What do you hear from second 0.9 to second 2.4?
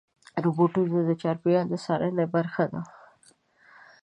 د چاپېریال د څارنې